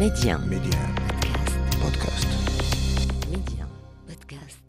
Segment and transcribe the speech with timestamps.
[0.00, 0.38] Média.
[0.38, 0.78] Média.
[1.78, 2.26] Podcast.
[3.30, 3.66] Média.
[4.06, 4.62] Podcast.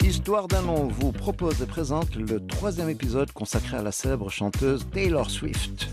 [0.00, 4.86] Histoire d'un nom vous propose et présente le troisième épisode consacré à la célèbre chanteuse
[4.92, 5.88] Taylor Swift.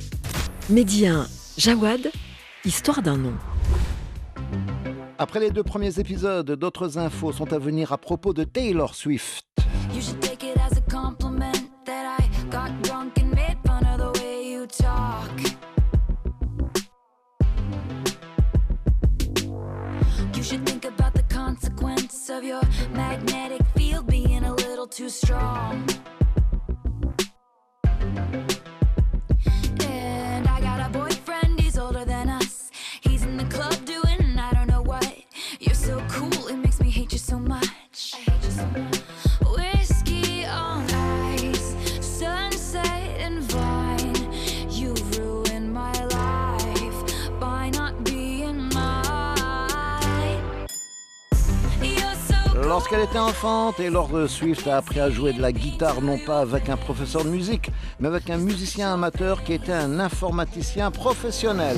[0.69, 1.25] Média.
[1.57, 2.11] Jawad.
[2.63, 3.33] Histoire d'un nom.
[5.17, 9.47] Après les deux premiers épisodes, d'autres infos sont à venir à propos de Taylor Swift.
[25.03, 25.83] Too strong.
[52.83, 56.67] Lorsqu'elle était enfant, Taylor Swift a appris à jouer de la guitare non pas avec
[56.67, 61.77] un professeur de musique, mais avec un musicien amateur qui était un informaticien professionnel.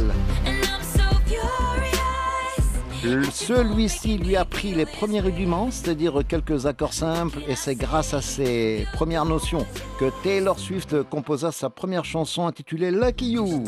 [3.32, 8.22] Celui-ci lui a appris les premiers rudiments, c'est-à-dire quelques accords simples, et c'est grâce à
[8.22, 9.64] ces premières notions
[10.00, 13.64] que Taylor Swift composa sa première chanson intitulée Lucky You.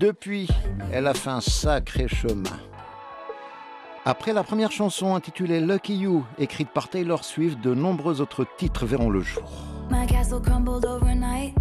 [0.00, 0.48] Depuis,
[0.94, 2.58] elle a fait un sacré chemin.
[4.06, 8.86] Après la première chanson intitulée Lucky You, écrite par Taylor Swift, de nombreux autres titres
[8.86, 9.44] verront le jour.
[9.90, 11.54] My castle crumbled overnight.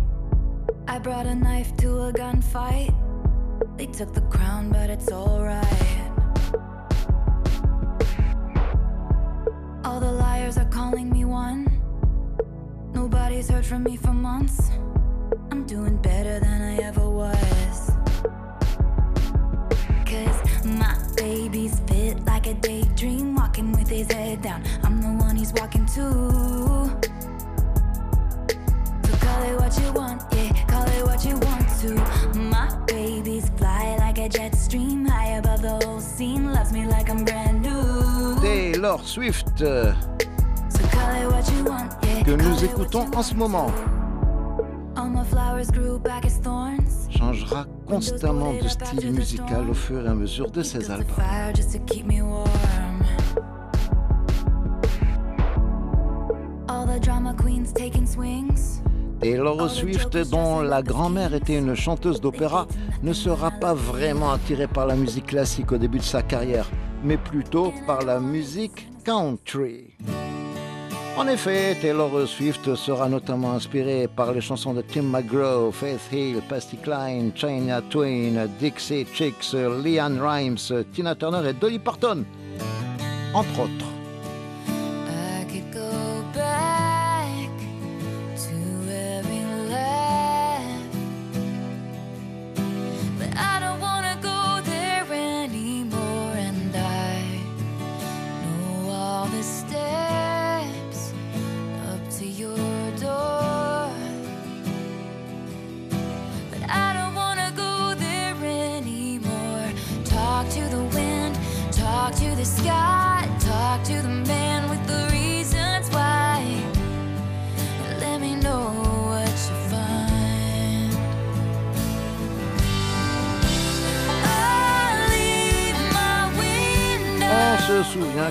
[0.87, 2.93] I brought a knife to a gunfight.
[3.77, 5.65] They took the crown, but it's alright.
[9.83, 11.67] All the liars are calling me one.
[12.93, 14.71] Nobody's heard from me for months.
[15.51, 17.68] I'm doing better than I ever was.
[24.09, 24.63] His head down.
[24.83, 26.01] I'm the one he's walking to.
[29.05, 31.93] So call it what you want, yeah, call it what you want to.
[32.39, 37.09] My baby's fly like a jet stream, high above the whole scene, loves me like
[37.09, 38.39] I'm brand new.
[38.41, 39.93] Taylor Swift, euh,
[40.69, 42.23] So call it what you want, yeah.
[42.23, 43.71] que nous écoutons en ce moment,
[47.09, 51.15] changera constamment de style musical au fur et à mesure de ses albums.
[58.05, 58.81] Swings.
[59.19, 62.67] Taylor Swift, dont la grand-mère était une chanteuse d'opéra,
[63.03, 66.69] ne sera pas vraiment attirée par la musique classique au début de sa carrière,
[67.03, 69.97] mais plutôt par la musique country.
[71.17, 76.41] En effet, Taylor Swift sera notamment inspirée par les chansons de Tim McGraw, Faith Hill,
[76.47, 82.23] Patsy Cline, China Twain, Dixie Chicks, Leanne Rimes, Tina Turner et Dolly Parton,
[83.33, 83.88] entre autres.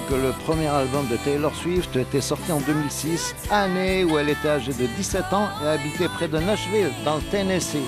[0.08, 4.48] Que le premier album de Taylor Swift était sorti en 2006, année où elle était
[4.48, 7.78] âgée de 17 ans et habitait près de Nashville, dans le Tennessee.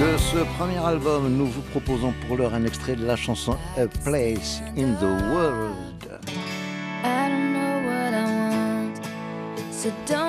[0.00, 3.86] De ce premier album, nous vous proposons pour l'heure un extrait de la chanson A
[4.04, 5.81] Place in the World.
[9.82, 10.21] So don't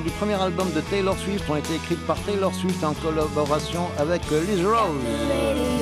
[0.00, 4.22] du premier album de Taylor Swift ont été écrites par Taylor Swift en collaboration avec
[4.30, 5.77] Liz Rose.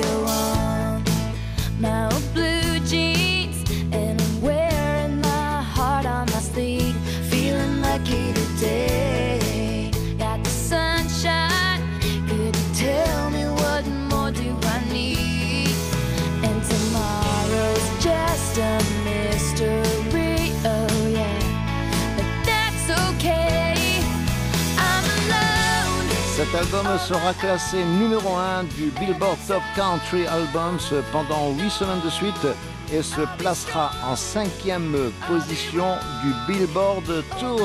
[26.49, 30.79] Cet album sera classé numéro 1 du Billboard Top Country Albums
[31.11, 32.47] pendant 8 semaines de suite
[32.93, 37.03] et se placera en cinquième position du Billboard
[37.41, 37.57] 200.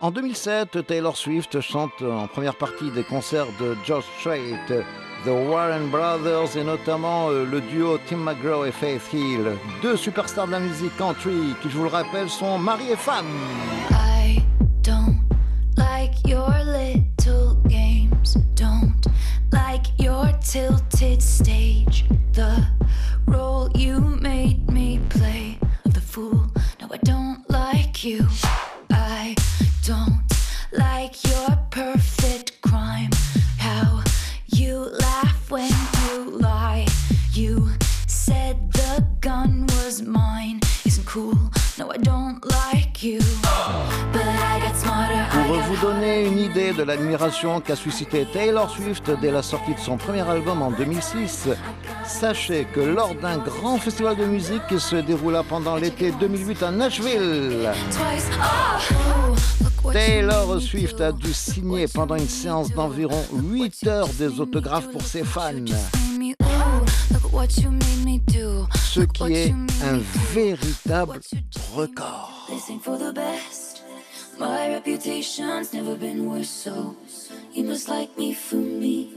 [0.00, 4.52] En 2007, Taylor Swift chante en première partie des concerts de George Strait,
[5.24, 10.46] The Warren Brothers et notamment euh, le duo Tim McGraw et Faith Hill, deux superstars
[10.46, 13.24] de la musique country qui, je vous le rappelle, sont mari et femme.
[16.10, 18.34] Like your little games.
[18.54, 19.06] Don't
[19.52, 22.04] like your tilted stage.
[22.32, 22.66] The
[23.26, 24.59] role you made
[46.90, 51.48] l'admiration qu'a suscité Taylor Swift dès la sortie de son premier album en 2006,
[52.04, 56.70] sachez que lors d'un grand festival de musique qui se déroula pendant l'été 2008 à
[56.72, 57.70] Nashville,
[59.92, 65.22] Taylor Swift a dû signer pendant une séance d'environ 8 heures des autographes pour ses
[65.22, 65.52] fans.
[68.76, 69.54] Ce qui est
[69.84, 70.00] un
[70.34, 71.20] véritable
[71.72, 72.48] record.
[74.40, 76.96] My reputation's never been worse, so
[77.52, 79.12] you must like me for me.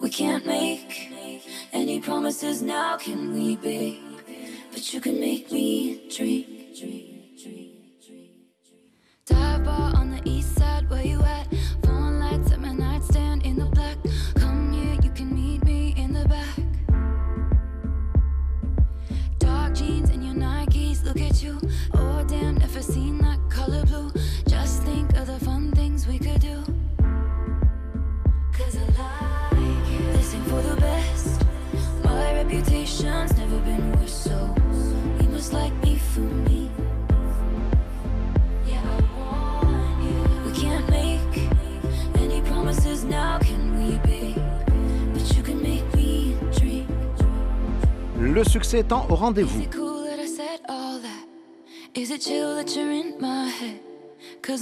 [0.00, 1.12] We can't make
[1.72, 4.02] any promises now, can we, babe?
[4.72, 6.48] But you can make me drink.
[9.24, 11.41] Dive bar on the east side, where you at?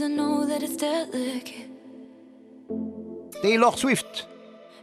[0.03, 1.69] I know that it's delicate.
[3.43, 4.27] Taylor Swift.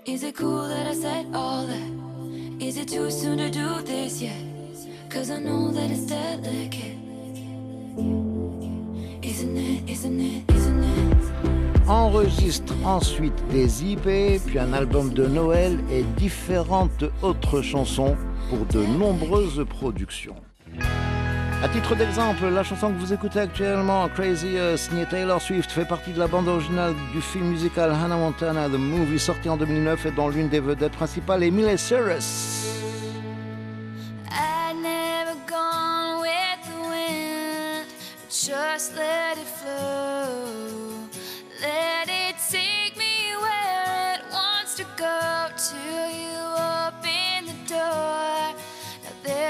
[0.05, 1.91] Is it cool that I said all that?
[2.59, 4.43] Is it too soon to do this yet?
[5.09, 6.97] Cause I know that it's delicate.
[9.23, 10.97] Isn't it, isn't it, isn't it?
[11.87, 18.17] enregistre ensuite des IP, puis un album de Noël et différentes autres chansons
[18.49, 20.35] pour de nombreuses productions.
[21.63, 25.85] À titre d'exemple, la chanson que vous écoutez actuellement, Crazy Us, signée Taylor Swift, fait
[25.85, 30.05] partie de la bande originale du film musical Hannah Montana, The Movie, sorti en 2009
[30.05, 32.67] et dont l'une des vedettes principales est Miley Cyrus.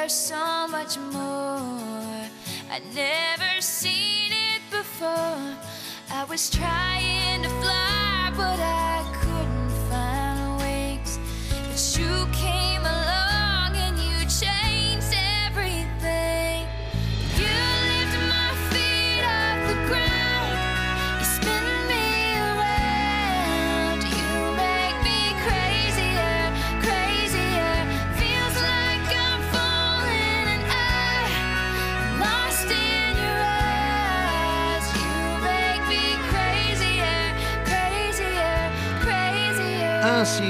[0.07, 2.29] There's so much more.
[2.71, 5.09] I'd never seen it before.
[6.09, 8.66] I was trying to fly, but I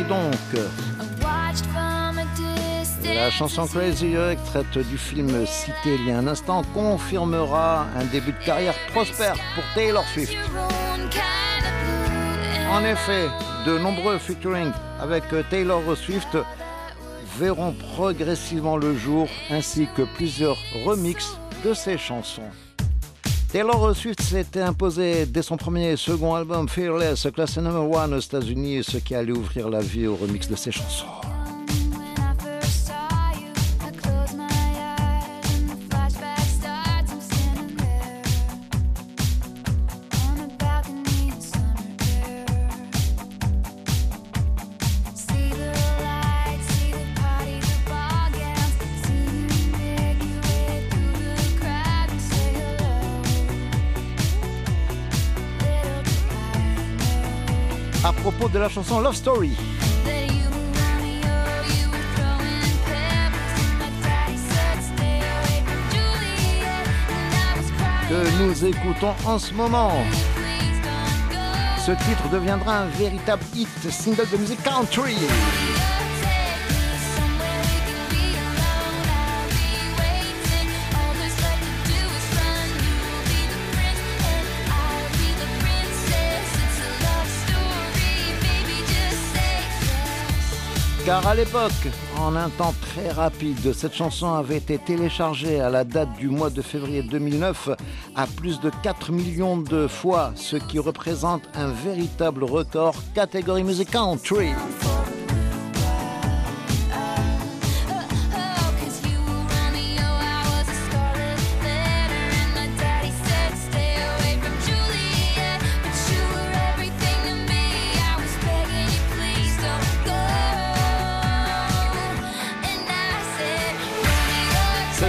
[0.07, 0.35] donc,
[3.03, 8.31] la chanson Crazy extraite du film cité il y a un instant, confirmera un début
[8.31, 10.35] de carrière prospère pour Taylor Swift.
[12.69, 13.27] En effet,
[13.65, 14.71] de nombreux featuring
[15.01, 16.37] avec Taylor Swift
[17.37, 22.49] verront progressivement le jour, ainsi que plusieurs remixes de ses chansons.
[23.51, 28.19] Taylor Swift s'était imposé dès son premier et second album Fearless, classé number one aux
[28.19, 31.16] États-Unis, ce qui allait ouvrir la vie au remix de ses chansons.
[58.51, 59.51] De la chanson Love Story.
[68.09, 69.91] que nous écoutons en ce moment.
[71.85, 75.15] Ce titre deviendra un véritable hit single de musique country.
[91.07, 91.71] Car à l'époque,
[92.19, 96.49] en un temps très rapide, cette chanson avait été téléchargée à la date du mois
[96.49, 97.69] de février 2009
[98.13, 103.89] à plus de 4 millions de fois, ce qui représente un véritable record catégorie music
[103.89, 104.49] country.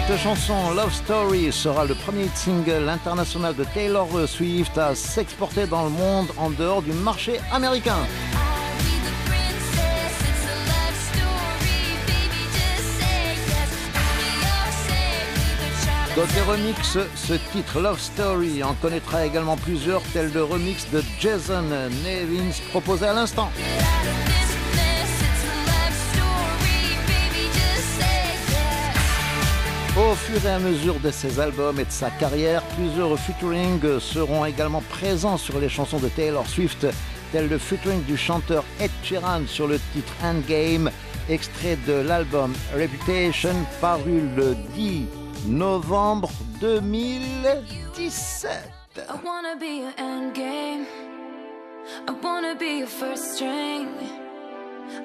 [0.09, 5.85] Cette chanson Love Story sera le premier single international de Taylor Swift à s'exporter dans
[5.85, 7.99] le monde en dehors du marché américain.
[16.15, 21.65] Côté remix, ce titre Love Story en connaîtra également plusieurs, tels le remix de Jason
[22.03, 23.51] Nevins proposé à l'instant.
[29.99, 34.45] Au fur et à mesure de ses albums et de sa carrière, plusieurs featuring seront
[34.45, 36.87] également présents sur les chansons de Taylor Swift,
[37.33, 40.93] tel le featuring du chanteur Ed Sheeran sur le titre Endgame,
[41.29, 45.07] extrait de l'album Reputation paru le 10
[45.49, 48.51] novembre 2017.
[48.97, 50.87] I wanna be your endgame.
[52.07, 53.89] I wanna be your first string.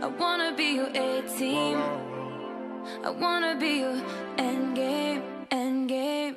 [0.04, 2.13] I wanna be your A team.
[3.04, 4.02] I wanna be your
[4.38, 5.22] end game,
[5.52, 6.36] end game.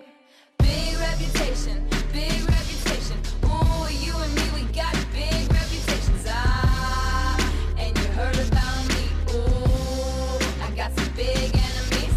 [0.58, 3.18] Big reputation, big reputation.
[3.44, 6.24] Oh, you and me, we got big reputations.
[6.28, 7.36] Ah,
[7.78, 9.08] and you heard about me.
[9.28, 12.14] Oh, I got some big enemies.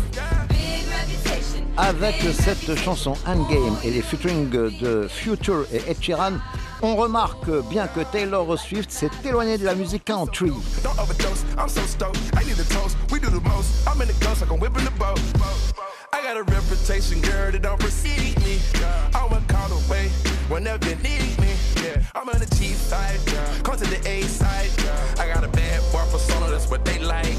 [0.50, 1.66] Big reputation.
[1.78, 6.34] Avec cette chanson Endgame et les featuring de Future et Ed Sheeran,
[6.82, 10.52] on remarque bien que Taylor Swift s'est éloigné de la musique country.
[16.12, 18.60] I got a reputation, girl, that don't precede me.
[19.14, 20.10] I will call away
[20.50, 21.54] whenever you need me.
[21.84, 23.20] Yeah, I'm on the cheap side,
[23.64, 24.70] come to the A side.
[25.20, 27.38] I got a bad boy persona, that's what they like.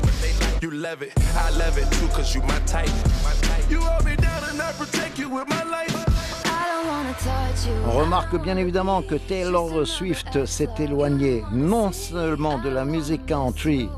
[0.63, 2.91] You love it, I love it too, cause you my type.
[3.69, 6.10] You hold me down and I protect you with my life.
[7.87, 13.89] On remarque bien évidemment que Taylor Swift s'est éloigné non seulement de la musique country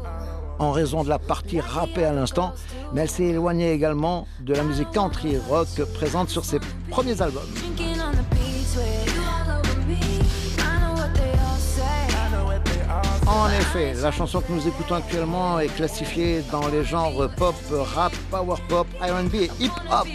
[0.58, 2.52] en raison de la partie rappée à l'instant,
[2.92, 7.42] mais elle s'est éloignée également de la musique country rock présente sur ses premiers albums.
[13.26, 18.12] En effet, la chanson que nous écoutons actuellement est classifiée dans les genres pop, rap,
[18.30, 20.06] power pop, R&B et hip hop.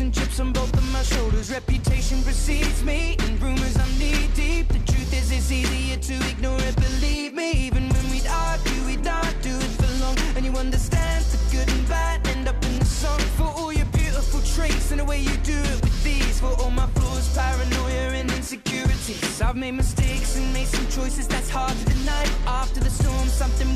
[0.00, 1.50] And chips on both of my shoulders.
[1.50, 4.68] Reputation precedes me, and rumors I'm knee deep.
[4.68, 6.76] The truth is, it's easier to ignore it.
[6.76, 10.16] Believe me, even when we'd argue, we'd not do it for long.
[10.36, 13.18] And you understand the good and bad end up in the song.
[13.36, 16.40] For all your beautiful traits and the way you do it with these.
[16.40, 19.42] For all my flaws, paranoia and insecurities.
[19.42, 22.24] I've made mistakes and made some choices that's hard to deny.
[22.46, 23.72] After the storm, something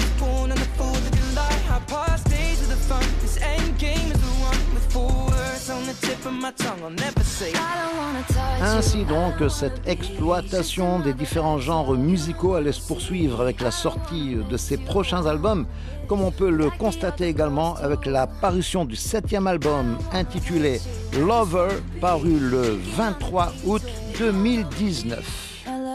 [8.64, 14.56] Ainsi donc, cette exploitation des différents genres musicaux allait se poursuivre avec la sortie de
[14.56, 15.66] ses prochains albums,
[16.08, 20.80] comme on peut le constater également avec la parution du septième album intitulé
[21.18, 21.68] Lover,
[22.00, 23.82] paru le 23 août
[24.18, 25.44] 2019.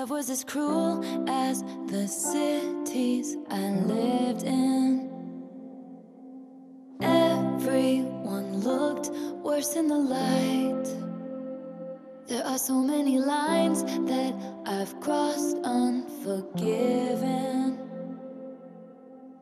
[0.09, 5.07] was as cruel as the cities I lived in.
[7.01, 9.09] Everyone looked
[9.43, 11.08] worse in the light.
[12.29, 14.35] There are so many lines that
[14.67, 17.79] I've crossed unforgiven.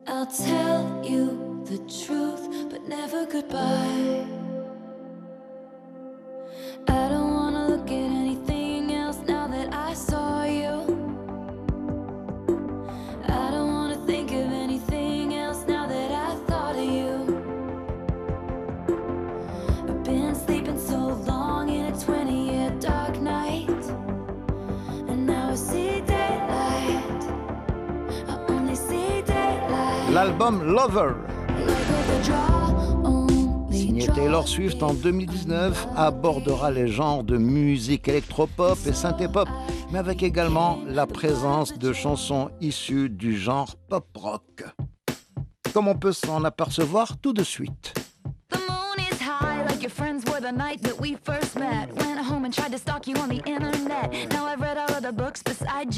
[0.06, 1.76] I'll tell you the
[2.06, 4.47] truth, but never goodbye.
[30.48, 31.12] L'album Lover,
[33.70, 34.06] signé.
[34.06, 39.46] Taylor Swift en 2019, abordera les genres de musique électropop et synthé-pop,
[39.92, 44.64] mais avec également la présence de chansons issues du genre pop-rock.
[45.74, 47.92] Comme on peut s'en apercevoir tout de suite.
[48.48, 51.92] The moon is high, like your friends were the night that we first met.
[51.94, 54.30] Went home and tried to stalk you on the internet.
[54.30, 55.94] Now I've read all of the books beside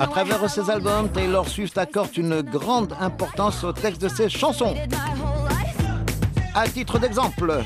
[0.00, 4.74] À travers ses albums, Taylor Swift accorde une grande importance au texte de ses chansons.
[6.54, 7.62] À titre d'exemple,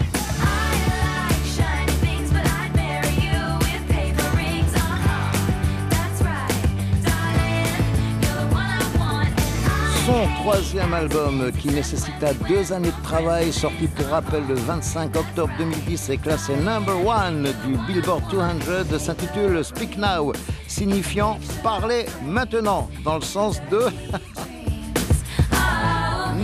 [10.07, 15.53] son troisième album qui nécessita deux années de travail, sorti pour rappel le 25 octobre
[15.59, 20.33] 2010 et classé number one du Billboard 200, s'intitule Speak Now,
[20.67, 23.83] signifiant parler maintenant, dans le sens de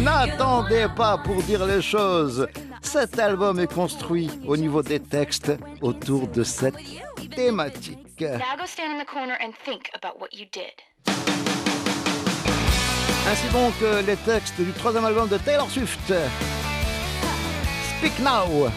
[0.05, 2.47] N'attendez pas pour dire les choses.
[2.83, 6.77] Cet album est construit au niveau des textes autour de cette
[7.35, 7.99] thématique.
[8.21, 10.88] Now go stand in the corner and think about what you did.
[13.27, 16.13] Ainsi donc euh, les textes du troisième album de Taylor Swift,
[17.99, 18.71] Speak Now,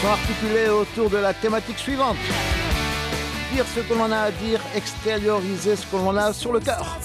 [0.00, 2.16] sont articulés autour de la thématique suivante.
[3.52, 6.98] Dire ce que l'on a à dire, extérioriser ce que l'on a sur le cœur.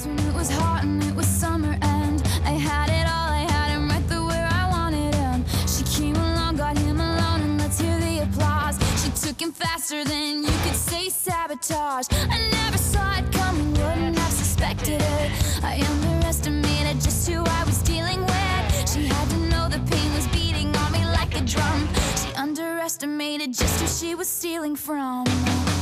[12.30, 15.32] I never saw it coming, wouldn't have suspected it.
[15.64, 16.17] I underestimated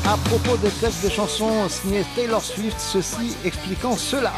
[0.06, 4.34] À propos des textes des chansons signées Taylor Swift, ceci expliquant cela.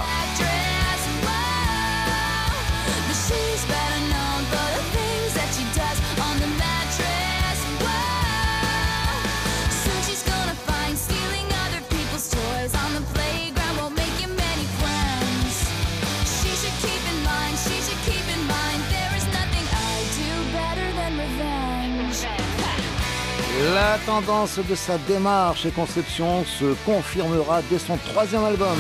[23.77, 28.75] La tendance de sa démarche et conception se confirmera dès son troisième album.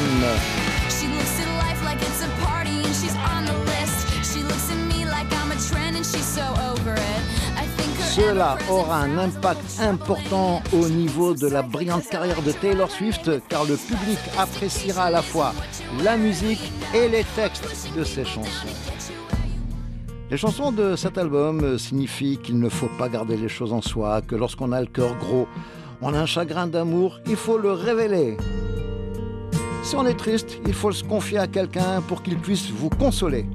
[8.15, 13.65] Cela aura un impact important au niveau de la brillante carrière de Taylor Swift car
[13.65, 15.53] le public appréciera à la fois
[16.03, 18.96] la musique et les textes de ses chansons.
[20.29, 24.21] Les chansons de cet album signifient qu'il ne faut pas garder les choses en soi,
[24.21, 25.47] que lorsqu'on a le cœur gros,
[26.01, 28.35] on a un chagrin d'amour, il faut le révéler.
[29.83, 33.45] Si on est triste, il faut se confier à quelqu'un pour qu'il puisse vous consoler.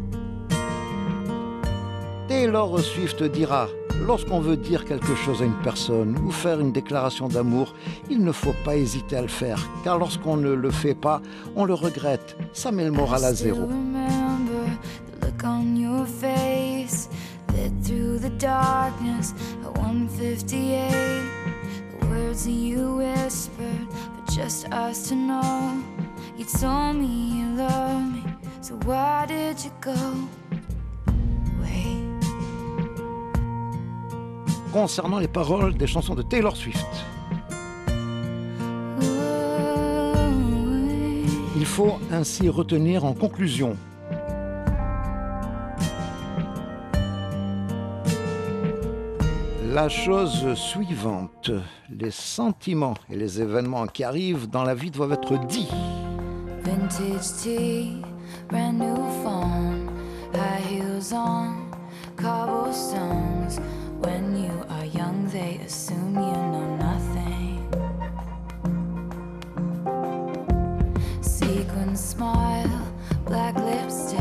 [2.27, 3.69] Taylor Swift dira
[4.07, 7.75] Lorsqu'on veut dire quelque chose à une personne ou faire une déclaration d'amour,
[8.11, 11.21] il ne faut pas hésiter à le faire, car lorsqu'on ne le fait pas,
[11.55, 12.37] on le regrette.
[12.55, 13.69] Ça met le moral à zéro.
[18.43, 20.91] Darkness at 158.
[22.01, 25.81] The words that you whispered for just us to know.
[26.37, 28.25] You told me you loved me,
[28.61, 29.95] so why did you go?
[34.73, 36.87] Concernant les paroles des chansons de Taylor Swift.
[41.55, 43.77] Il faut ainsi retenir en conclusion
[49.73, 51.51] la chose suivante.
[51.89, 55.71] Les sentiments et les événements qui arrivent dans la vie doivent être dits.
[56.63, 58.03] Vintage tea,
[58.49, 59.89] brand new phone,
[60.35, 61.71] high heels on,
[62.17, 63.61] cobblestones.
[64.03, 67.65] When you are young, they assume you know nothing.
[71.23, 72.69] Sequin smile,
[73.25, 74.21] black lipstick,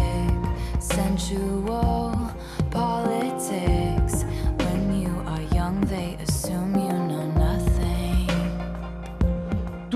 [0.79, 2.13] sensual
[2.69, 4.00] politics.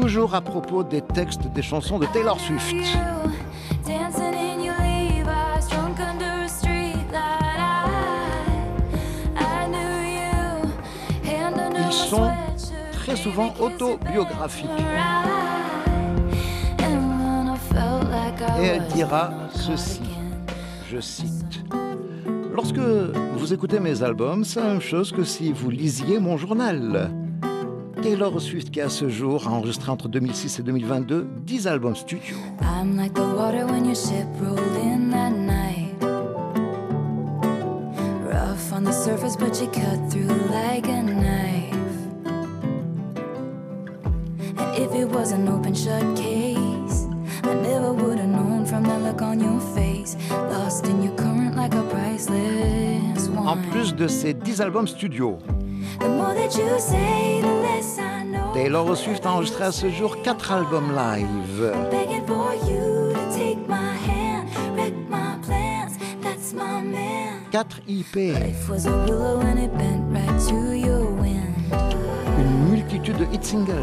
[0.06, 2.76] Toujours à propos des textes des chansons de Taylor Swift.
[11.76, 12.32] Ils sont
[12.92, 14.70] très souvent autobiographiques.
[18.62, 20.02] Et elle dira ceci.
[20.88, 21.66] Je cite.
[22.54, 27.10] Lorsque vous écoutez mes albums, c'est la même chose que si vous lisiez mon journal.
[28.06, 32.36] Taylor Swift, qui à ce jour a enregistré entre 2006 et 2022 10 albums studio.
[32.62, 35.96] I'm like the water when your ship rolled in that night.
[38.24, 41.74] Rough on the surface, but you cut through like a knife.
[44.60, 47.08] And if it was an open shut case,
[47.44, 50.16] I never would have known from that look on your face.
[50.30, 55.40] Lost in your current like a priceless En plus de ces 10 albums studio,
[58.54, 61.74] Taylor Swift a enregistré à ce jour 4 albums live.
[67.52, 71.56] 4 IP, Life was a willow and it bent right to your wind.
[72.38, 73.76] une multitude de hit singles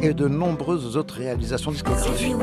[0.00, 2.34] et de nombreuses autres réalisations discographiques.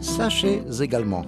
[0.00, 1.24] Sachez également.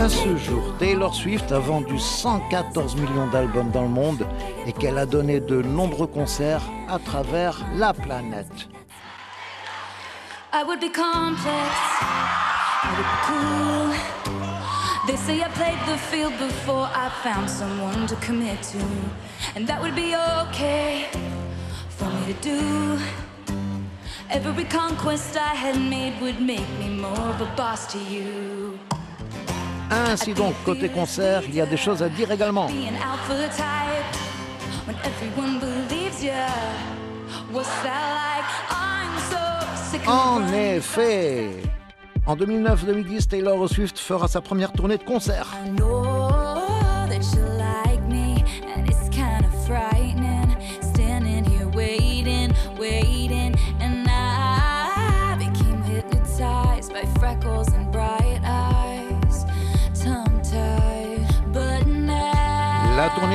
[0.00, 4.26] Can ce jour, Taylor Swift a vendu 114 millions d'albums dans le monde
[4.66, 8.68] et qu'elle a donné de nombreux concerts à travers la planète.
[10.52, 11.70] I would be complex.
[12.82, 13.90] I would be cool.
[15.06, 18.84] They say I played the field before I found someone to commit to.
[19.54, 21.06] And that would be okay
[21.90, 22.98] for me to do.
[24.28, 28.78] Every conquest I had made would make me more of a boss to you.
[29.90, 32.66] Ainsi donc, côté concert, il y a des choses à dire également.
[32.66, 34.16] Be an alpha type
[34.86, 36.32] when everyone believes you.
[37.52, 38.79] What's that like?
[40.06, 41.50] En effet,
[42.26, 45.48] en 2009-2010, Taylor Swift fera sa première tournée de concert.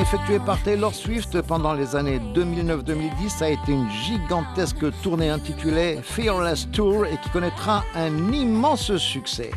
[0.05, 6.69] Effectuée par Taylor Swift pendant les années 2009-2010 a été une gigantesque tournée intitulée Fearless
[6.71, 9.49] Tour et qui connaîtra un immense succès.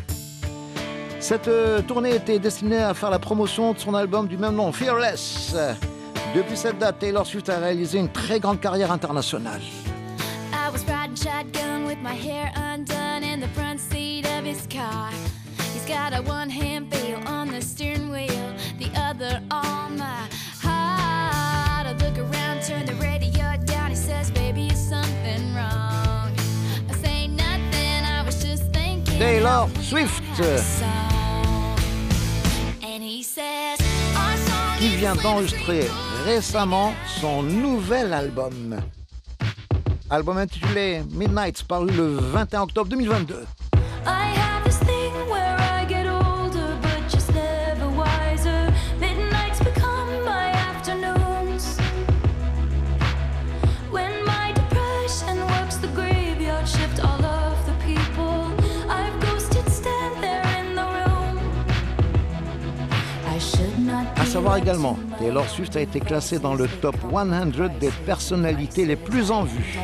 [1.19, 4.71] Cette euh, tournée était destinée à faire la promotion de son album du même nom,
[4.71, 5.55] Fearless.
[6.33, 9.61] Depuis cette date, Taylor Swift a réalisé une très grande carrière internationale.
[29.19, 30.23] Taylor Swift.
[34.77, 35.81] qui vient d'enregistrer
[36.23, 38.79] récemment son nouvel album.
[40.09, 43.45] Album intitulé Midnight, paru le 21 octobre 2022.
[64.15, 67.25] À savoir également, Taylor Swift a été classée dans le top 100
[67.79, 69.79] des personnalités les plus en vue.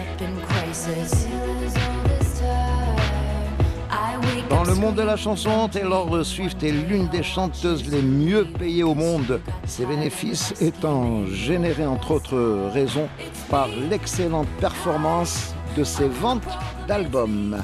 [3.88, 4.66] time.
[4.68, 8.96] le monde de la chanson, Taylor Swift est l'une des chanteuses les mieux payées au
[8.96, 9.40] monde.
[9.66, 13.08] Ses bénéfices étant générés entre autres raisons
[13.50, 16.44] par l'excellente performance de ses ventes
[16.88, 17.64] d'albums.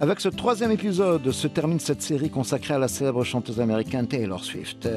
[0.00, 4.44] Avec ce troisième épisode se termine cette série consacrée à la célèbre chanteuse américaine Taylor
[4.44, 4.88] Swift.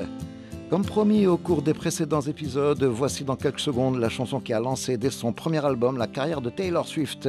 [0.70, 4.60] Comme promis au cours des précédents épisodes, voici dans quelques secondes la chanson qui a
[4.60, 7.28] lancé dès son premier album la carrière de Taylor Swift.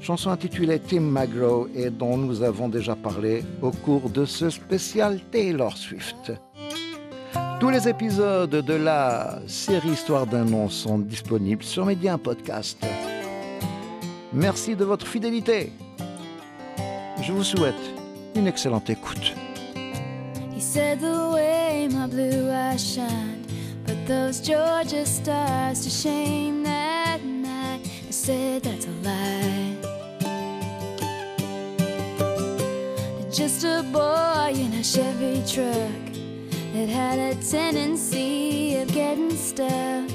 [0.00, 5.20] Chanson intitulée Tim McGraw et dont nous avons déjà parlé au cours de ce spécial
[5.30, 6.32] Taylor Swift.
[7.60, 12.78] Tous les épisodes de la série Histoire d'un nom sont disponibles sur Média Podcast.
[14.32, 15.72] Merci de votre fidélité.
[17.26, 17.74] Je vous souhaite
[18.36, 19.34] une excellente écoute.
[20.54, 23.44] He said the way my blue eyes shined,
[24.06, 27.80] those Georgia stars to shame that night.
[28.06, 29.74] I said that's a lie.
[33.32, 36.14] Just a boy in a Chevy truck
[36.74, 40.08] that had a tendency of getting stuck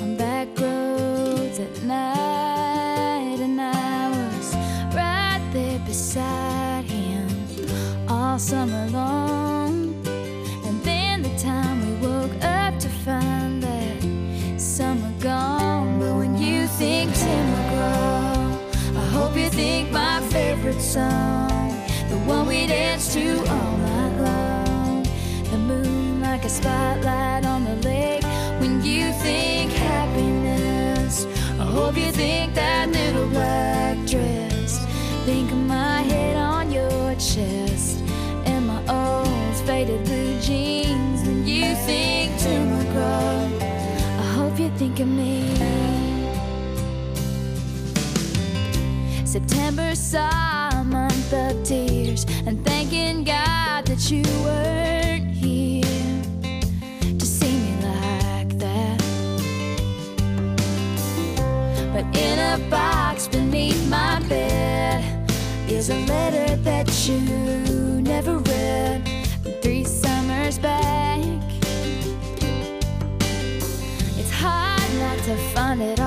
[0.00, 4.56] on back roads at night, and I was
[4.92, 6.47] right there beside
[8.38, 9.94] all summer long.
[10.64, 15.98] And then the time we woke up to find that summer gone.
[15.98, 21.68] But when you think Tim McGraw, I hope you think my favorite song,
[22.10, 25.02] the one we dance to all night long.
[25.50, 28.22] The moon like a spotlight on the lake.
[28.60, 31.26] When you think happiness,
[31.58, 34.86] I hope you think that little black dress.
[35.24, 37.97] Think of my head on your chest
[39.68, 41.20] faded blue jeans.
[41.26, 43.62] When you think Tim McGraw,
[44.18, 45.44] I hope you think of me.
[49.26, 56.22] September saw a month of tears and thanking God that you weren't here
[57.18, 58.98] to see me like that.
[61.92, 65.30] But in a box beneath my bed
[65.68, 67.87] is a letter that you
[75.28, 75.97] to find it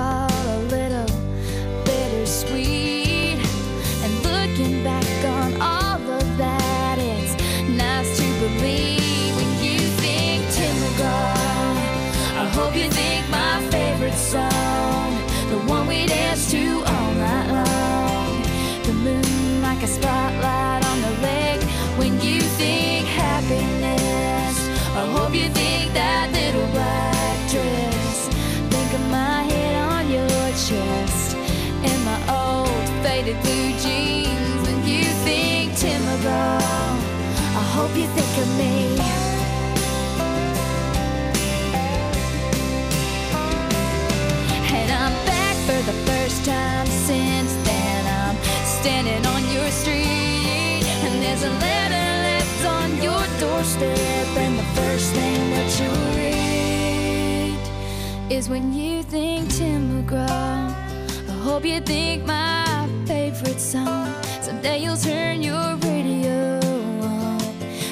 [58.31, 60.27] is when you think Tim McGraw.
[60.29, 64.07] I hope you think my favorite song.
[64.41, 66.57] Someday you'll turn your radio
[67.03, 67.41] on.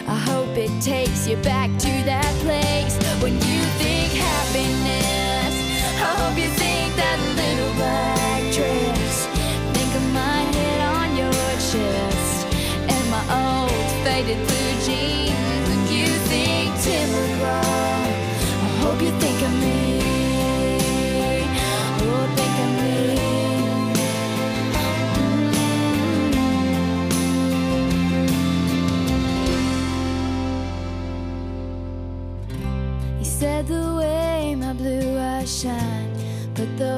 [0.08, 1.99] I hope it takes you back to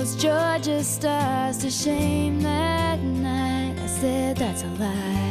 [0.01, 3.75] those Georgia stars to shame that night.
[3.77, 5.30] I said that's a lie.